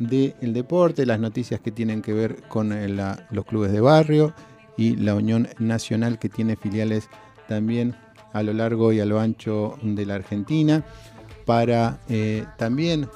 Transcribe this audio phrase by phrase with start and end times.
[0.00, 4.34] del deporte, las noticias que tienen que ver con eh, los clubes de barrio
[4.76, 7.08] y la Unión Nacional que tiene filiales
[7.48, 7.94] también
[8.32, 10.84] a lo largo y a lo ancho de la Argentina,
[11.44, 13.08] para eh, también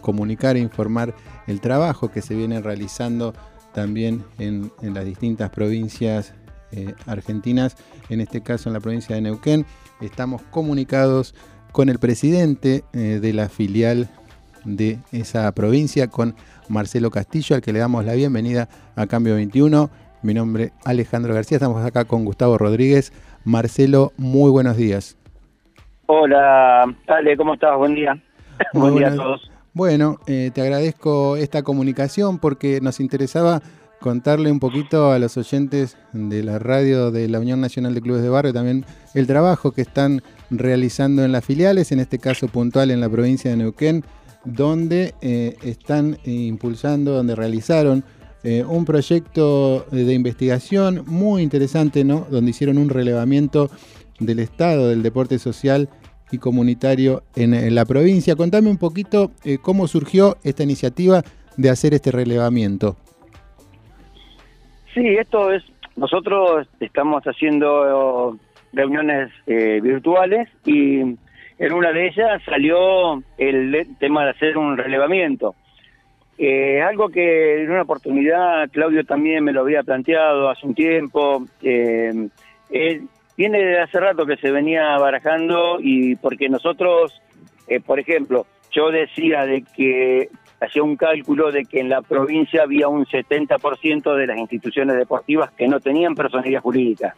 [0.00, 1.14] comunicar e informar
[1.48, 3.34] el trabajo que se viene realizando
[3.74, 6.34] también en, las distintas provincias
[6.70, 7.76] eh, argentinas,
[8.08, 9.66] en este caso en la provincia de Neuquén.
[10.00, 11.34] Estamos comunicados
[11.72, 14.08] con el presidente de la filial
[14.64, 16.34] de esa provincia, con
[16.68, 19.90] Marcelo Castillo, al que le damos la bienvenida a Cambio 21.
[20.22, 23.12] Mi nombre es Alejandro García, estamos acá con Gustavo Rodríguez.
[23.44, 25.16] Marcelo, muy buenos días.
[26.06, 27.76] Hola, Ale, ¿cómo estás?
[27.76, 28.20] Buen día.
[28.74, 29.50] Buen día a todos.
[29.72, 33.62] Bueno, eh, te agradezco esta comunicación porque nos interesaba
[34.00, 38.22] contarle un poquito a los oyentes de la radio de la Unión Nacional de Clubes
[38.22, 38.84] de Barrio también
[39.14, 43.50] el trabajo que están realizando en las filiales, en este caso puntual en la provincia
[43.50, 44.04] de Neuquén,
[44.44, 48.04] donde eh, están impulsando, donde realizaron
[48.42, 52.26] eh, un proyecto de investigación muy interesante, ¿no?
[52.30, 53.70] Donde hicieron un relevamiento
[54.18, 55.88] del estado del deporte social
[56.32, 58.36] y comunitario en, la provincia.
[58.36, 61.22] Contame un poquito eh, cómo surgió esta iniciativa
[61.56, 62.96] de hacer este relevamiento.
[64.94, 65.62] Sí, esto es,
[65.96, 68.38] nosotros estamos haciendo
[68.72, 71.16] reuniones virtuales y
[71.60, 75.54] en una de ellas salió el tema de hacer un relevamiento.
[76.38, 81.44] Eh, algo que en una oportunidad Claudio también me lo había planteado hace un tiempo.
[81.60, 82.28] Eh,
[83.36, 87.20] viene de hace rato que se venía barajando y porque nosotros,
[87.68, 90.30] eh, por ejemplo, yo decía de que
[90.62, 95.50] hacía un cálculo de que en la provincia había un 70% de las instituciones deportivas
[95.50, 97.14] que no tenían personalidad jurídica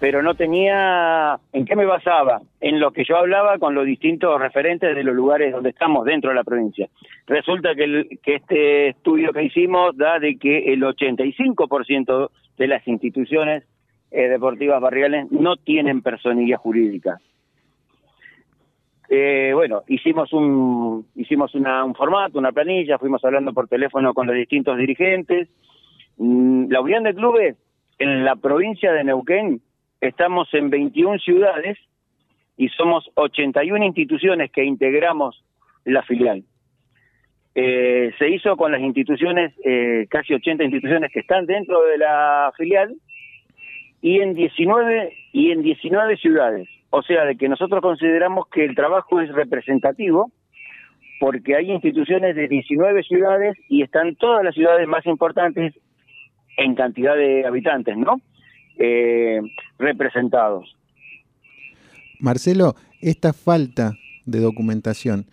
[0.00, 4.40] pero no tenía en qué me basaba, en lo que yo hablaba con los distintos
[4.40, 6.88] referentes de los lugares donde estamos dentro de la provincia.
[7.26, 13.64] Resulta que, que este estudio que hicimos da de que el 85% de las instituciones
[14.10, 17.20] eh, deportivas barriales no tienen personilla jurídica.
[19.10, 24.26] Eh, bueno, hicimos un hicimos una, un formato, una planilla, fuimos hablando por teléfono con
[24.26, 25.48] los distintos dirigentes.
[26.16, 27.56] Mm, la Unión de Clubes
[27.98, 29.60] en la provincia de Neuquén
[30.00, 31.78] estamos en 21 ciudades
[32.56, 35.42] y somos 81 instituciones que integramos
[35.84, 36.44] la filial.
[37.54, 42.52] Eh, se hizo con las instituciones, eh, casi 80 instituciones que están dentro de la
[42.56, 42.94] filial
[44.02, 46.68] y en 19 y en 19 ciudades.
[46.90, 50.30] O sea, de que nosotros consideramos que el trabajo es representativo
[51.18, 55.74] porque hay instituciones de 19 ciudades y están todas las ciudades más importantes
[56.56, 58.20] en cantidad de habitantes, ¿no?
[58.78, 59.40] Eh,
[59.78, 60.76] representados.
[62.20, 63.94] Marcelo, esta falta
[64.26, 65.26] de documentación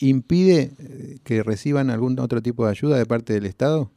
[0.00, 3.90] impide eh, que reciban algún otro tipo de ayuda de parte del Estado?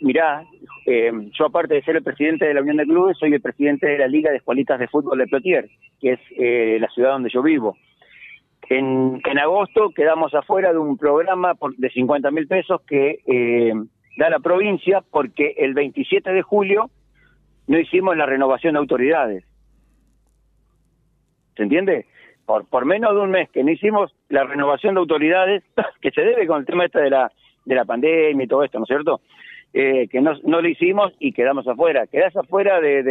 [0.00, 0.44] Mirá,
[0.86, 3.86] eh, yo aparte de ser el presidente de la Unión de Clubes, soy el presidente
[3.86, 5.68] de la Liga de Escuelitas de Fútbol de Plotier,
[6.00, 7.76] que es eh, la ciudad donde yo vivo.
[8.68, 13.18] En, en, agosto quedamos afuera de un programa por, de 50 mil pesos que
[14.20, 16.90] da la provincia porque el 27 de julio
[17.66, 19.44] no hicimos la renovación de autoridades.
[21.56, 22.04] ¿Se entiende?
[22.44, 25.64] Por, por menos de un mes que no hicimos la renovación de autoridades,
[26.02, 27.32] que se debe con el tema este de la,
[27.64, 29.22] de la pandemia y todo esto, ¿no es cierto?
[29.72, 32.06] Eh, que no, lo hicimos y quedamos afuera.
[32.06, 33.02] Quedás afuera de,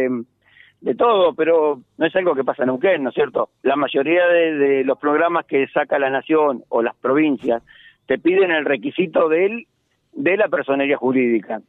[0.80, 3.48] de, todo, pero no es algo que pasa en Neuquén, ¿no es cierto?
[3.62, 7.64] La mayoría de, de, los programas que saca la nación o las provincias
[8.06, 9.66] te piden el requisito de él,
[10.12, 11.60] de la personería jurídica.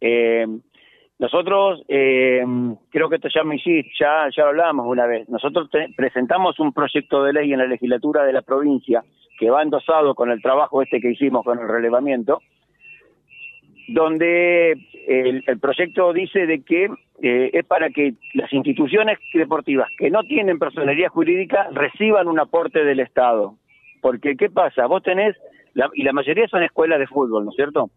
[0.00, 0.46] Eh,
[1.18, 2.44] nosotros, eh,
[2.90, 5.28] creo que esto ya me hiciste, ya, lo hablábamos una vez.
[5.28, 9.02] Nosotros presentamos un proyecto de ley en la legislatura de la provincia
[9.38, 12.40] que va endosado con el trabajo este que hicimos con el relevamiento,
[13.88, 14.76] donde
[15.08, 16.88] el, proyecto dice de que
[17.22, 22.84] eh, es para que las instituciones deportivas que no tienen personalidad jurídica reciban un aporte
[22.84, 23.54] del Estado.
[24.00, 24.86] Porque, ¿qué pasa?
[24.86, 25.36] Vos tenés,
[25.94, 27.90] y la mayoría son escuelas de fútbol, ¿no es cierto?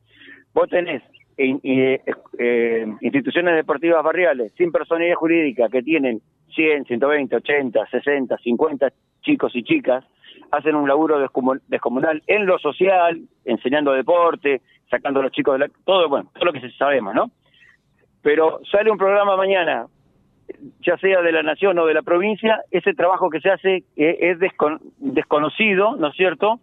[0.54, 1.02] Vos tenés
[1.38, 2.00] eh,
[2.38, 6.22] eh, instituciones deportivas barriales sin personalidad jurídica que tienen
[6.54, 8.90] 100, 120, 80, 60, 50
[9.22, 10.04] chicos y chicas,
[10.52, 11.20] hacen un laburo
[11.68, 15.72] descomunal en lo social, enseñando deporte, sacando a los chicos de la...
[15.86, 17.32] Todo, bueno, todo lo que sabemos, ¿no?
[18.22, 19.88] Pero sale un programa mañana,
[20.82, 24.18] ya sea de la nación o de la provincia, ese trabajo que se hace eh,
[24.20, 24.38] es
[25.00, 26.60] desconocido, ¿no es cierto?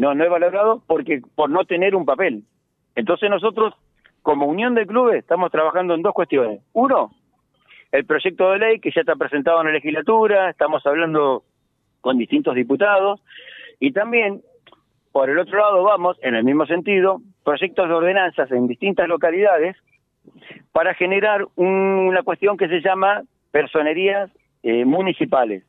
[0.00, 2.44] No, no es valorado porque por no tener un papel.
[2.94, 3.74] Entonces nosotros
[4.22, 6.62] como unión de clubes estamos trabajando en dos cuestiones.
[6.72, 7.10] Uno,
[7.92, 11.42] el proyecto de ley que ya está presentado en la legislatura, estamos hablando
[12.00, 13.20] con distintos diputados
[13.78, 14.40] y también
[15.12, 19.76] por el otro lado vamos, en el mismo sentido, proyectos de ordenanzas en distintas localidades
[20.72, 23.20] para generar una cuestión que se llama
[23.50, 24.30] personerías
[24.62, 25.62] eh, municipales,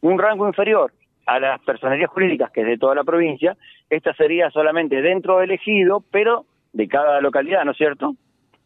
[0.00, 0.90] un rango inferior
[1.26, 3.56] a las personerías jurídicas que es de toda la provincia,
[3.90, 8.16] esta sería solamente dentro del ejido, pero de cada localidad, ¿no es cierto?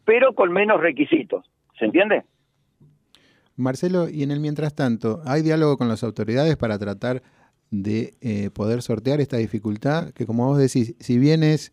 [0.04, 1.44] Pero con menos requisitos,
[1.78, 2.24] ¿se entiende?
[3.56, 7.22] Marcelo, y en el mientras tanto, ¿hay diálogo con las autoridades para tratar
[7.70, 10.12] de eh, poder sortear esta dificultad?
[10.12, 11.72] Que como vos decís, si bien es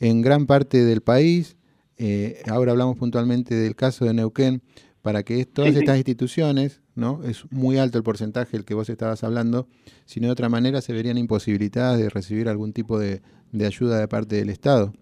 [0.00, 1.56] en gran parte del país,
[1.98, 4.62] eh, ahora hablamos puntualmente del caso de Neuquén,
[5.02, 7.22] para que todas estas instituciones, ¿no?
[7.24, 9.66] Es muy alto el porcentaje el que vos estabas hablando,
[10.04, 13.20] si no de otra manera se verían imposibilitadas de recibir algún tipo de,
[13.64, 14.92] ayuda de parte del Estado.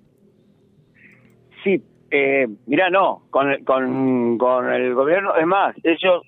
[1.63, 6.23] Sí, eh, mira, no, con, con, con el gobierno, es más, ellos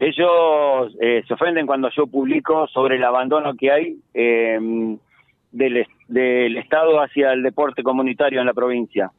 [0.00, 4.58] ellos eh, se ofenden cuando yo publico sobre el abandono que hay eh,
[5.52, 9.12] del, del Estado hacia el deporte comunitario en la provincia.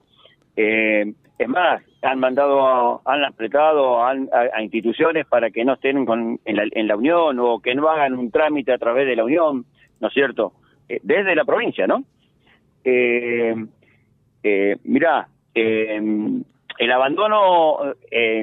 [0.55, 4.15] Eh, es más, han mandado, han apretado a,
[4.61, 6.05] instituciones para que no estén
[6.45, 9.65] en, la, Unión o que no hagan un trámite a través de la Unión,
[9.99, 10.53] ¿no es cierto?
[10.87, 12.03] Eh, desde la provincia, ¿no?
[12.83, 13.55] Eh,
[14.43, 17.77] eh, mirá, el abandono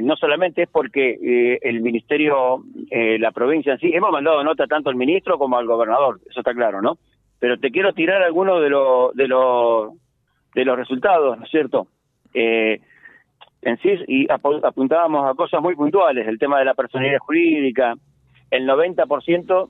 [0.03, 4.97] no solamente es porque el ministerio, la provincia en sí, hemos mandado nota tanto al
[4.97, 6.99] ministro como al gobernador, eso está claro, ¿no?
[7.39, 9.93] Pero te quiero tirar algunos de los de los
[10.55, 11.87] de los resultados, ¿no es cierto?
[12.34, 12.80] Eh,
[13.62, 17.94] en sí, y apuntábamos a cosas muy puntuales, el tema de la personalidad jurídica,
[18.50, 19.69] el 90%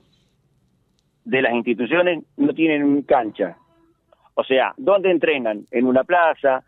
[1.24, 3.56] de las instituciones no tienen cancha.
[4.34, 5.64] O sea, ¿dónde entrenan?
[5.70, 6.64] En una plaza,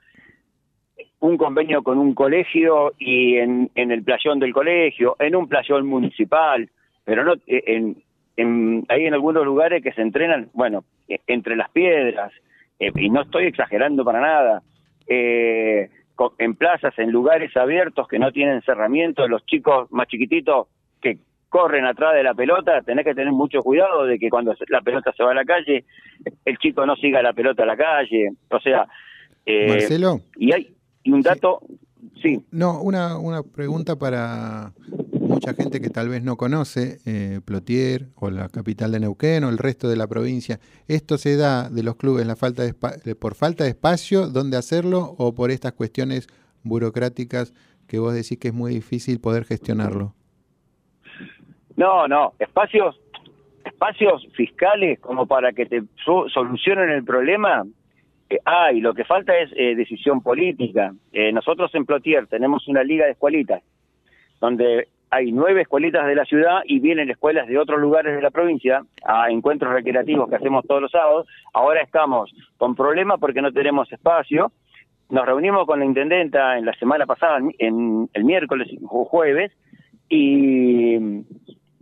[1.20, 6.68] un convenio con un colegio y en, el playón del colegio, en un playón municipal,
[7.04, 8.02] pero no eh, en,
[8.36, 12.32] en, hay en algunos lugares que se entrenan, bueno, e, entre las piedras,
[12.78, 14.62] eh, y no estoy exagerando para nada,
[15.10, 15.90] eh,
[16.38, 20.68] en plazas, en lugares abiertos que no tienen cerramiento, los chicos más chiquititos
[21.00, 21.18] que
[21.48, 25.12] corren atrás de la pelota, tenés que tener mucho cuidado de que cuando la pelota
[25.16, 25.84] se va a la calle,
[26.44, 28.86] el chico no siga la pelota a la calle, o sea...
[29.44, 30.20] Eh, Marcelo.
[30.36, 30.76] Y hay
[31.06, 31.60] un dato,
[32.22, 32.44] sí.
[32.52, 34.72] No, una, una pregunta para
[35.30, 39.48] mucha gente que tal vez no conoce eh, Plotier o la capital de Neuquén o
[39.48, 40.58] el resto de la provincia.
[40.88, 45.14] ¿Esto se da de los clubes la falta de por falta de espacio donde hacerlo
[45.18, 46.26] o por estas cuestiones
[46.62, 47.54] burocráticas
[47.88, 50.14] que vos decís que es muy difícil poder gestionarlo?
[51.76, 53.00] No, no, espacios
[53.64, 57.64] espacios fiscales como para que te solucionen el problema
[58.30, 60.94] eh, hay, lo que falta es eh, decisión política.
[61.12, 63.62] Eh, nosotros en Plotier tenemos una liga de escuelitas
[64.40, 68.30] donde hay nueve escuelitas de la ciudad y vienen escuelas de otros lugares de la
[68.30, 71.26] provincia a encuentros recreativos que hacemos todos los sábados.
[71.52, 74.52] Ahora estamos con problemas porque no tenemos espacio.
[75.08, 79.52] Nos reunimos con la intendenta en la semana pasada, en el miércoles o jueves,
[80.08, 80.94] y,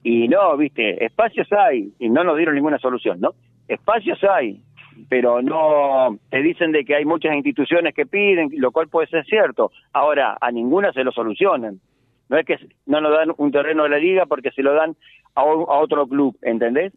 [0.03, 3.33] y no, viste, espacios hay, y no nos dieron ninguna solución, ¿no?
[3.69, 4.63] Espacios hay,
[5.11, 9.27] pero no te dicen de que hay muchas instituciones que piden, lo cual puede ser
[9.27, 9.71] cierto.
[9.93, 11.81] Ahora, a ninguna se lo solucionan.
[12.29, 14.97] No es que no nos dan un terreno de la liga porque se lo dan
[15.35, 16.93] a, otro club, ¿entendés?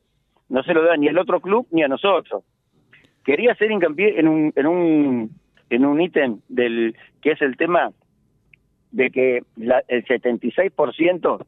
[0.50, 2.44] No se lo dan ni al otro club ni a nosotros.
[3.24, 5.32] Quería hacer hincapié en un en un
[5.70, 7.92] en un ítem del que es el tema
[8.92, 11.46] de que la, el 76%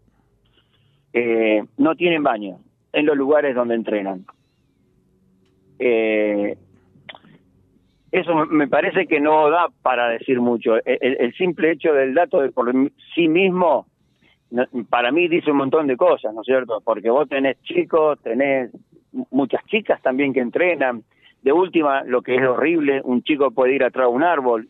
[1.14, 2.60] eh, no tienen baño
[2.94, 4.26] en los lugares donde entrenan.
[5.80, 6.58] Eh,
[8.14, 10.76] eso me parece que no da para decir mucho.
[10.86, 12.72] El, simple hecho del dato de por
[13.16, 13.88] sí mismo,
[14.88, 16.80] para mí dice un montón de cosas, ¿no es cierto?
[16.86, 18.70] Porque vos tenés chicos, tenés
[19.32, 21.04] muchas chicas también que entrenan.
[21.42, 24.70] De última, lo que es horrible, un chico puede ir atrás de un árbol,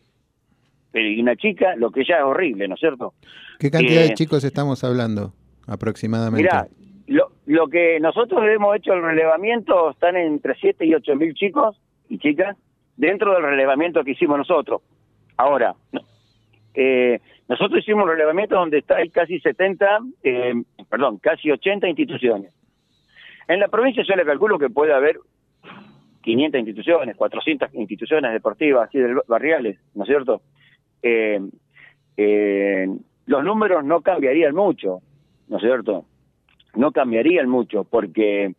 [0.90, 3.12] pero y una chica, lo que ya es horrible, ¿no es cierto?
[3.58, 5.34] ¿Qué cantidad de eh, chicos estamos hablando
[5.66, 6.48] aproximadamente?
[6.50, 6.66] Mira,
[7.08, 11.78] lo, lo que nosotros hemos hecho el relevamiento están entre 7 y 8 mil chicos
[12.08, 12.56] y chicas
[12.96, 14.82] dentro del relevamiento que hicimos nosotros.
[15.36, 15.74] Ahora,
[16.74, 20.54] eh, nosotros hicimos un relevamiento donde está hay casi 70, eh,
[20.88, 22.52] perdón, casi 80 instituciones.
[23.48, 25.18] En la provincia yo le calculo que puede haber
[26.22, 30.40] 500 instituciones, 400 instituciones deportivas, así de barriales, ¿no es cierto?
[31.02, 31.38] Eh,
[33.26, 35.00] los números no cambiarían mucho,
[35.48, 36.06] ¿no es cierto?
[36.74, 38.54] No cambiarían mucho porque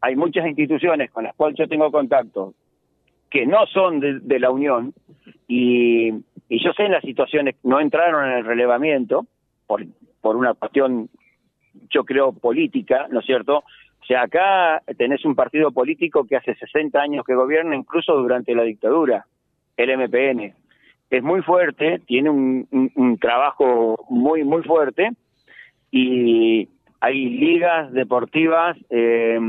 [0.00, 2.54] hay muchas instituciones con las cuales yo tengo contacto
[3.34, 4.94] que no son de, la Unión,
[5.48, 6.12] y,
[6.48, 9.26] yo sé en las situaciones, no entraron en el relevamiento
[9.66, 9.84] por,
[10.20, 11.10] por una cuestión,
[11.90, 13.56] yo creo, política, ¿no es cierto?
[13.56, 18.54] O sea, acá tenés un partido político que hace 60 años que gobierna, incluso durante
[18.54, 19.26] la dictadura,
[19.76, 20.54] el MPN.
[21.10, 25.10] Es muy fuerte, tiene un, trabajo muy, muy fuerte
[25.90, 26.68] y
[27.00, 29.40] hay ligas deportivas eh,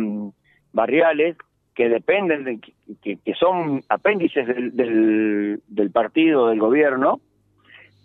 [0.74, 1.38] barriales
[1.76, 2.60] que dependen, de,
[3.02, 7.20] que, son apéndices del, del, partido, del gobierno,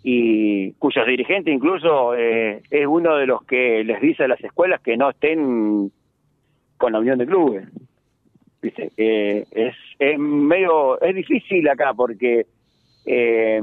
[0.02, 4.80] y cuyos dirigentes incluso eh, es uno de los que les dice a las escuelas
[4.80, 5.92] que no estén
[6.76, 7.68] con la unión de clubes.
[8.62, 8.90] ¿Viste?
[8.96, 12.46] Eh, es, es medio, es difícil acá porque
[13.06, 13.62] eh,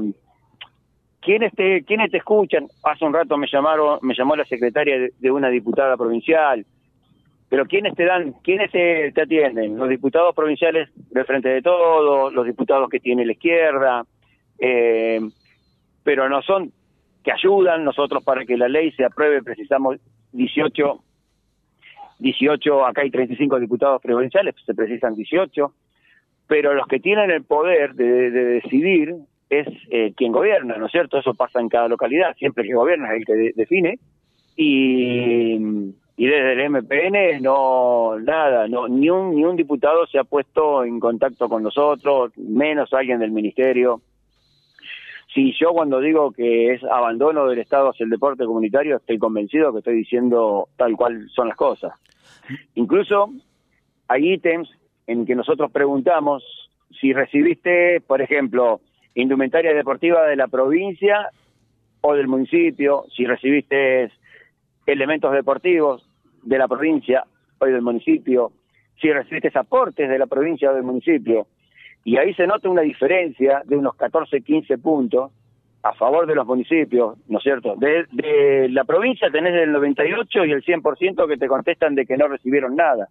[1.20, 2.66] ¿quiénes te, te escuchan?
[2.82, 6.64] Hace un rato me llamaron, me llamó la secretaria de, una diputada provincial,
[7.48, 9.76] pero ¿quiénes te dan, quiénes te, atienden?
[9.76, 14.04] Los diputados provinciales del Frente de Todos, los diputados que tiene la izquierda,
[14.58, 15.20] eh,
[16.02, 16.72] pero no son
[17.24, 19.98] que ayudan nosotros para que la ley se apruebe, precisamos
[20.32, 21.02] 18
[22.18, 25.72] 18, acá hay 35 diputados provinciales, se precisan 18,
[26.46, 29.14] pero los que tienen el poder de, decidir
[29.48, 31.18] es eh, quien gobierna, ¿no es cierto?
[31.18, 33.98] Eso pasa en cada localidad, siempre que gobierna es el que define,
[34.56, 40.24] y, y desde el MPN no, nada, no, ni, un, ni un diputado se ha
[40.24, 44.02] puesto en contacto con nosotros, menos alguien del ministerio.
[45.32, 49.72] Si yo cuando digo que es abandono del Estado hacia el deporte comunitario, estoy convencido
[49.72, 51.92] que estoy diciendo tal cual son las cosas.
[52.74, 53.30] Incluso
[54.08, 54.68] hay ítems
[55.06, 56.42] en que nosotros preguntamos
[57.00, 58.80] si recibiste, por ejemplo,
[59.14, 61.30] indumentaria deportiva de la provincia
[62.00, 64.10] o del municipio, si recibiste
[64.84, 66.07] elementos deportivos
[66.48, 67.24] de la provincia
[67.58, 68.52] o del municipio,
[69.00, 71.46] si recibiste aportes de la provincia o del municipio,
[72.04, 75.30] y ahí se nota una diferencia de unos 14, 15 puntos
[75.82, 77.76] a favor de los municipios, ¿no es cierto?
[77.76, 82.28] De, la provincia tenés el 98 y el 100% que te contestan de que no
[82.28, 83.08] recibieron nada.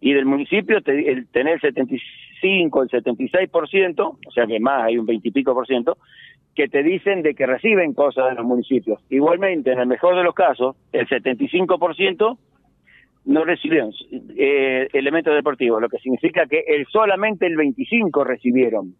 [0.00, 5.06] Y del municipio te, tenés el 75, el 76%, o sea que más hay un
[5.06, 5.96] 20 y pico por ciento,
[6.54, 9.00] que te dicen de que reciben cosas de los municipios.
[9.08, 12.38] Igualmente, en el mejor de los casos, el 75%
[13.24, 13.92] no recibieron
[14.36, 18.94] eh, elementos deportivos, lo que significa que el, solamente el 25 recibieron,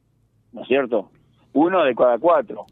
[0.53, 1.11] ¿no es cierto?
[1.53, 2.67] Uno de cada cuatro.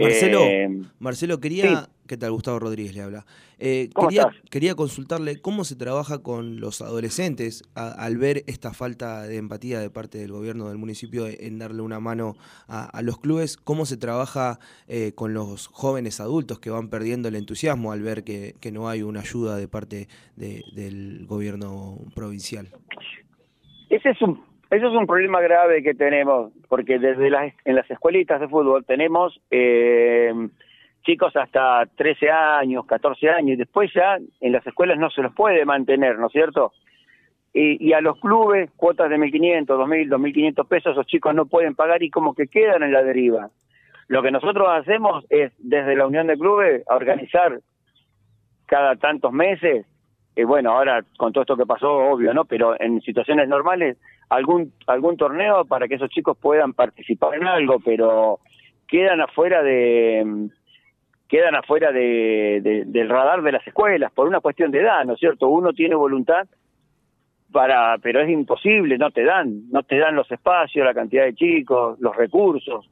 [0.00, 2.32] Marcelo, eh, Marcelo quería, ¿qué tal?
[2.32, 3.26] Gustavo Rodríguez le habla.
[3.58, 3.90] Eh,
[4.50, 9.90] quería, consultarle cómo se trabaja con los adolescentes al ver esta falta de empatía de
[9.90, 12.36] parte del gobierno del municipio en darle una mano
[12.68, 17.36] a, los clubes, cómo se trabaja eh, con los jóvenes adultos que van perdiendo el
[17.36, 22.68] entusiasmo al ver que, no hay una ayuda de parte del gobierno provincial.
[23.90, 24.40] Ese es un
[24.70, 28.84] eso es un problema grave que tenemos, porque desde las, en las escuelitas de fútbol
[28.84, 30.32] tenemos eh,
[31.02, 35.34] chicos hasta 13 años, 14 años, y después ya en las escuelas no se los
[35.34, 36.72] puede mantener, ¿no es cierto?
[37.52, 41.74] Y, y a los clubes, cuotas de 1.500, 2.000, 2.500 pesos, esos chicos no pueden
[41.74, 43.50] pagar y como que quedan en la deriva.
[44.06, 47.60] Lo que nosotros hacemos es, desde la Unión de Clubes, organizar
[48.66, 49.84] cada tantos meses,
[50.40, 52.44] y bueno, ahora con todo esto que pasó, obvio, ¿no?
[52.44, 57.78] Pero en situaciones normales, algún algún torneo para que esos chicos puedan participar en algo,
[57.84, 58.40] pero
[58.88, 60.48] quedan afuera de
[61.28, 65.20] quedan afuera de, del radar de las escuelas por una cuestión de edad, ¿no es
[65.20, 65.48] cierto?
[65.48, 66.48] Uno tiene voluntad
[67.52, 71.34] para, pero es imposible, no te dan, no te dan los espacios, la cantidad de
[71.34, 72.88] chicos, los recursos,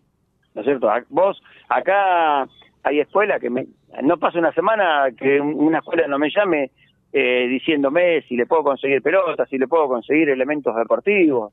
[0.55, 0.89] ¿no es cierto?
[1.09, 2.47] Vos acá
[2.85, 3.67] hay escuelas que me,
[4.03, 6.71] no pasa una semana que una escuela no me llame
[7.13, 11.53] eh, diciéndome si le puedo conseguir pelotas, si le puedo conseguir elementos deportivos.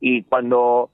[0.00, 0.90] Y cuando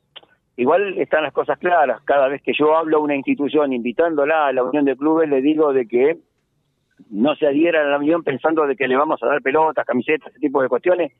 [0.56, 4.52] igual están las cosas claras, cada vez que yo hablo a una institución invitándola a
[4.52, 6.18] la unión de clubes, le digo de que
[7.10, 10.30] no se adhieran a la unión pensando de que le vamos a dar pelotas, camisetas,
[10.30, 11.12] ese tipo de cuestiones,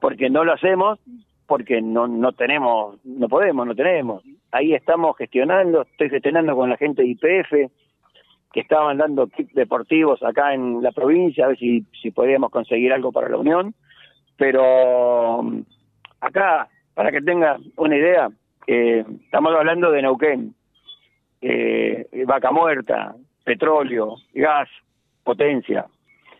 [0.00, 1.00] porque no lo hacemos,
[1.46, 4.22] porque no, no tenemos, no podemos, no tenemos.
[4.52, 7.72] Ahí estamos gestionando, estoy gestionando con la gente de IPF,
[8.54, 12.92] que estaban dando kits deportivos acá en la provincia, a ver si, si podíamos conseguir
[12.92, 13.74] algo para la Unión.
[14.36, 15.60] Pero mm,
[16.20, 18.28] acá, para que tenga una idea,
[18.68, 20.54] eh, estamos hablando de Neuquén,
[21.42, 24.68] eh, vaca muerta, petróleo, gas,
[25.24, 25.86] potencia,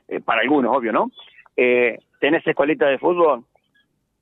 [0.07, 1.11] eh, para algunos, obvio, ¿no?
[1.57, 3.45] Eh, tenés escuelitas de fútbol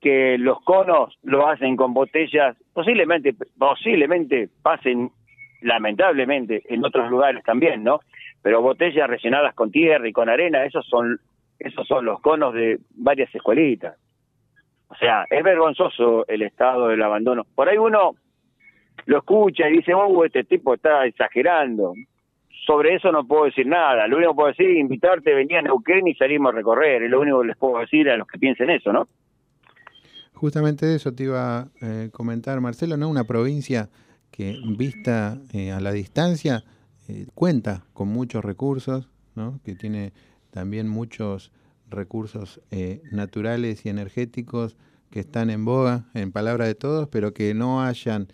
[0.01, 5.11] que los conos lo hacen con botellas, posiblemente, posiblemente pasen
[5.63, 7.99] lamentablemente en otros lugares también, ¿no?
[8.41, 11.19] Pero botellas rellenadas con tierra y con arena, esos son
[11.59, 13.97] esos son los conos de varias escuelitas.
[14.89, 17.45] O sea, es vergonzoso el estado del abandono.
[17.55, 18.15] Por ahí uno
[19.05, 21.93] lo escucha y dice, oh, este tipo está exagerando.
[22.65, 24.07] sobre eso no puedo decir nada.
[24.07, 27.03] Lo único que puedo decir es invitarte, venía a Neuquén y salimos a recorrer.
[27.03, 29.07] Es lo único que les puedo decir a los que piensen eso, ¿no?
[30.33, 33.09] Justamente eso te iba a eh, comentar, Marcelo, ¿no?
[33.09, 33.89] Una provincia
[34.33, 36.65] que vista eh, a la distancia
[37.07, 39.61] eh, cuenta con muchos recursos, ¿no?
[39.63, 40.11] Que tiene
[40.51, 41.53] también muchos
[41.89, 42.59] recursos
[43.11, 44.75] naturales y energéticos
[45.11, 48.29] que están en boga, en palabra de todos, pero que no hayan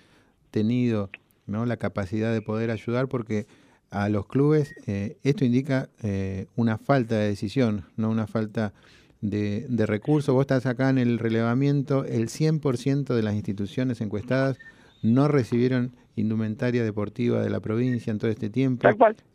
[0.49, 1.09] tenido
[1.45, 1.65] ¿no?
[1.65, 3.47] la capacidad de poder ayudar porque
[3.89, 8.73] a los clubes eh, esto indica eh, una falta de decisión, no una falta
[9.19, 10.33] de, de, recursos.
[10.33, 14.57] Vos estás acá en el relevamiento, el 100% de las instituciones encuestadas
[15.01, 18.87] no recibieron indumentaria deportiva de la provincia en todo este tiempo.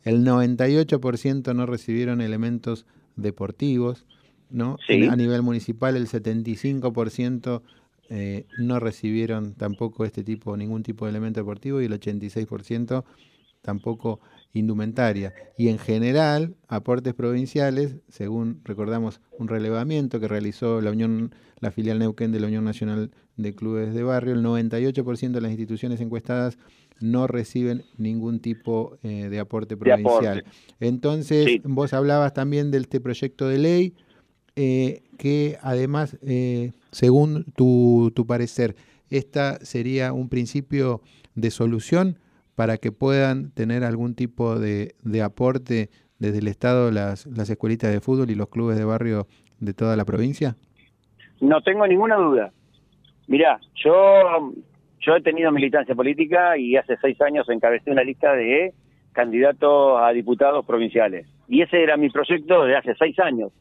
[0.04, 4.04] El 98% no recibieron elementos deportivos.
[4.50, 4.76] ¿no?
[5.10, 7.62] A nivel municipal el 75%
[8.10, 13.04] eh, no recibieron tampoco este tipo, ningún tipo de elemento deportivo y el 86%
[13.62, 14.20] tampoco
[14.54, 15.34] indumentaria.
[15.58, 21.98] Y en general, aportes provinciales, según recordamos un relevamiento que realizó la Unión, la filial
[21.98, 26.56] Neuquén de la Unión Nacional de Clubes de Barrio, el 98% de las instituciones encuestadas
[27.00, 30.44] no reciben ningún tipo eh, de aporte provincial.
[30.78, 33.94] Entonces, vos hablabas también de este proyecto de ley
[34.56, 38.76] eh, que además, eh, según tu, tu parecer,
[39.10, 41.02] esta sería un principio
[41.34, 42.18] de solución
[42.54, 47.92] para que puedan tener algún tipo de, de aporte desde el Estado las, las escuelitas
[47.92, 49.26] de fútbol y los clubes de barrio
[49.60, 50.56] de toda la provincia?
[51.40, 52.52] No tengo ninguna duda.
[53.26, 54.52] Mirá, yo,
[55.00, 58.72] yo he tenido militancia política y hace seis años encabecé una lista de
[59.12, 61.26] candidatos a diputados provinciales.
[61.48, 63.52] Y ese era mi proyecto de hace seis años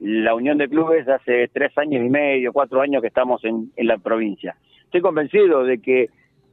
[0.00, 3.98] la Unión de Clubes hace tres años y medio, cuatro años que estamos en, la
[3.98, 4.56] provincia.
[4.84, 6.10] Estoy convencido de que,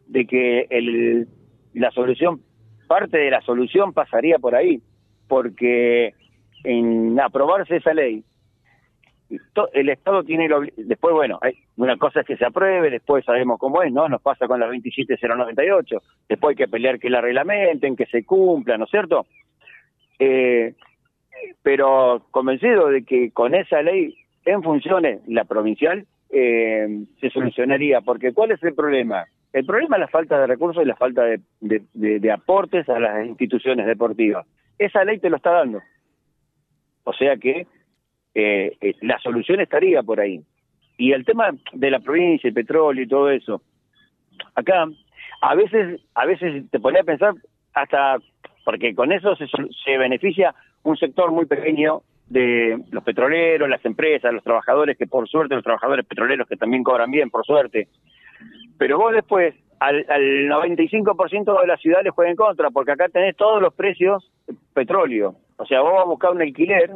[0.08, 1.28] de que el,
[1.74, 2.42] la solución,
[2.88, 4.82] parte de la solución pasaría por ahí,
[5.28, 6.14] porque
[6.64, 8.24] en aprobarse esa ley,
[9.74, 13.82] el Estado tiene después bueno hay una cosa es que se apruebe después sabemos cómo
[13.82, 18.08] es no nos pasa con la 27098 después hay que pelear que la reglamenten que
[18.08, 19.26] se cumpla no es cierto
[20.20, 20.76] eh,
[21.64, 28.02] pero convencido de que con esa ley en funciones, la provincial, eh, se solucionaría.
[28.02, 29.26] Porque ¿cuál es el problema?
[29.54, 31.24] El problema es la falta de recursos y la falta
[31.60, 34.46] de, aportes a las instituciones deportivas.
[34.78, 35.82] Esa ley te lo está dando.
[37.04, 37.68] O sea que
[38.34, 40.42] eh, eh, la solución estaría por ahí.
[40.98, 43.62] Y el tema de la provincia, el petróleo y todo eso,
[44.56, 44.88] acá
[45.42, 47.34] a veces, a veces te ponía a pensar
[47.74, 48.18] hasta
[48.64, 54.34] porque con eso se, se beneficia un sector muy pequeño de los petroleros, las empresas,
[54.34, 57.90] los trabajadores, que por suerte, los trabajadores petroleros que también cobran bien, por suerte.
[58.78, 63.10] Pero vos después, al, al 95% de la ciudad les juega en contra, porque acá
[63.10, 64.32] tenés todos los precios
[64.74, 65.36] petróleo.
[65.58, 66.92] O sea, vos vas a buscar un alquiler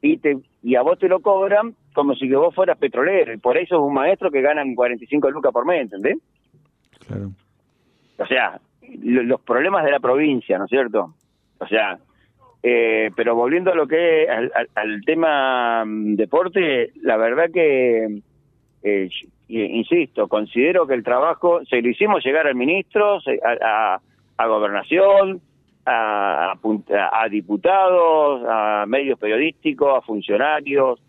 [0.00, 3.32] y, te, y a vos te lo cobran como si que vos fueras petrolero.
[3.32, 6.18] Y por eso es un maestro que ganan 45 lucas por mes, ¿entendés?
[7.06, 7.30] Claro.
[8.18, 8.60] O sea,
[9.02, 11.14] los problemas de la provincia, ¿no es cierto?
[11.58, 11.98] O sea,
[12.62, 14.28] eh, pero volviendo a lo que es
[14.74, 18.20] al, tema mm, deporte, la verdad que,
[18.82, 19.08] eh,
[19.48, 23.18] insisto, considero que el trabajo se lo hicimos llegar al ministro,
[23.62, 24.00] a,
[24.36, 25.40] a, gobernación,
[25.86, 31.00] a, a, diputados, a medios periodísticos, a funcionarios.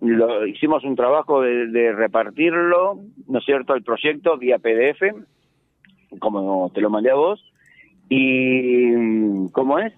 [0.00, 5.02] Lo, hicimos un trabajo de, de repartirlo, ¿no es cierto?, el proyecto vía PDF,
[6.18, 7.42] como te lo mandé a vos.
[8.10, 9.92] Y, ¿cómo es?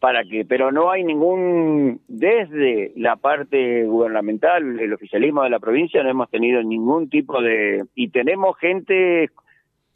[0.00, 6.02] Para que, pero no hay ningún, desde la parte gubernamental, el oficialismo de la provincia,
[6.02, 9.30] no hemos tenido ningún tipo de, y tenemos gente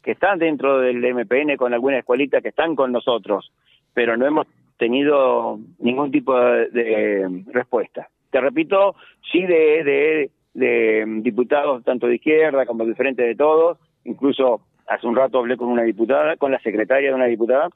[0.01, 3.53] que están dentro del MPN con alguna escuelita que están con nosotros,
[3.93, 8.09] pero no hemos tenido ningún tipo de, respuesta.
[8.29, 8.95] Te repito,
[9.31, 15.07] sí de, de, de diputados tanto de izquierda como de frente de todos, incluso hace
[15.07, 17.69] un rato hablé con una diputada, con la secretaria de una diputada,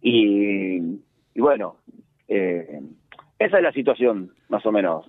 [0.00, 0.98] y
[1.34, 1.76] y bueno,
[2.28, 2.80] eh,
[3.38, 5.06] esa es la situación, más o menos.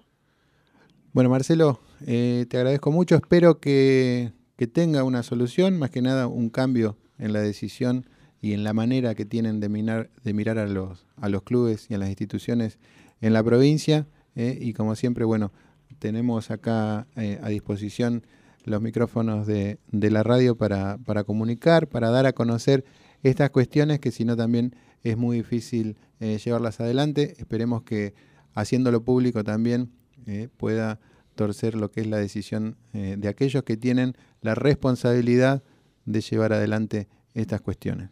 [1.12, 3.16] Bueno, Marcelo, eh, te agradezco mucho.
[3.16, 4.32] Espero que,
[4.72, 8.06] tenga una solución, más que nada un cambio en la decisión
[8.40, 11.92] y en la manera que tienen de mirar, de mirar a, los, a los clubes
[11.92, 12.80] y a las instituciones
[13.20, 14.08] en la provincia.
[14.38, 15.52] Eh, y como siempre, bueno,
[16.00, 18.24] tenemos acá a disposición
[18.64, 22.86] los micrófonos de, de la radio para, para comunicar, para dar a conocer
[23.22, 27.34] estas cuestiones que si no también es muy difícil eh, llevarlas adelante.
[27.38, 28.14] Esperemos que
[28.56, 29.90] haciéndolo público también
[30.28, 31.00] eh, pueda
[31.36, 35.64] torcer lo que es la decisión eh, de aquellos que tienen la responsabilidad
[36.06, 38.10] de llevar adelante estas cuestiones.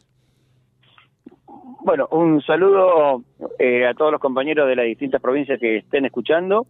[1.84, 6.68] Bueno, un saludo a todos los compañeros de las distintas provincias que estén escuchando.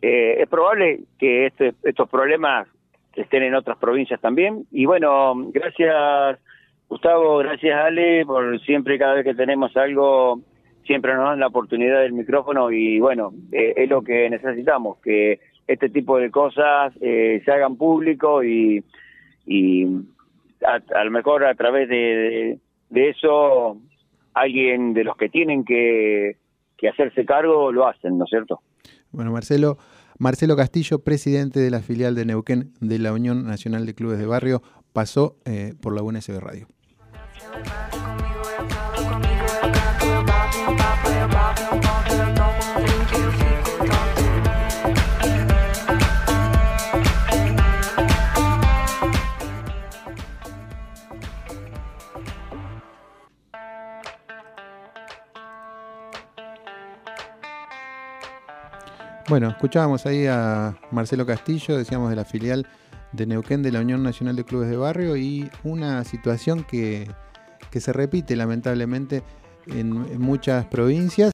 [0.00, 2.66] Es probable que este, estos problemas
[3.14, 4.66] estén en otras provincias también.
[4.70, 6.38] Y bueno, gracias
[6.90, 10.40] Gustavo, gracias Ale, por siempre cada vez que tenemos algo,
[10.84, 15.38] siempre nos dan la oportunidad del micrófono y bueno, eh, es lo que necesitamos, que
[15.68, 18.82] este tipo de cosas eh, se hagan público y,
[19.46, 19.86] y
[20.66, 22.58] a, lo mejor a través de,
[22.90, 23.78] eso
[24.34, 26.38] alguien de los que tienen que,
[26.76, 28.62] que hacerse cargo lo hacen, ¿no es cierto?
[29.12, 29.78] Bueno, Marcelo,
[30.18, 34.26] Marcelo Castillo, presidente de la filial de Neuquén de la Unión Nacional de Clubes de
[34.26, 34.60] Barrio,
[34.92, 36.66] pasó eh, por la UNSB Radio.
[59.30, 62.66] Bueno, escuchábamos ahí a Marcelo Castillo, decíamos de la filial
[63.12, 67.08] de Neuquén de la Unión Nacional de Clubes de Barrio y una situación que,
[67.78, 69.22] se repite lamentablemente
[69.66, 71.28] en muchas provincias